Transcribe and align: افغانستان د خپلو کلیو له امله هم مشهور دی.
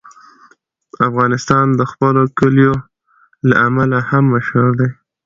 افغانستان 1.07 1.65
د 1.79 1.81
خپلو 1.91 2.21
کلیو 2.39 2.73
له 3.49 3.55
امله 3.67 3.99
هم 4.09 4.23
مشهور 4.35 4.71
دی. 4.79 4.89